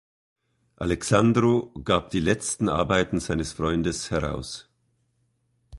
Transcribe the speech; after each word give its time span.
Alexandrow 0.77 1.75
gab 1.83 2.09
die 2.09 2.21
letzten 2.21 2.69
Arbeiten 2.69 3.19
seines 3.19 3.53
Freundes 3.53 4.09
heraus. 4.09 4.67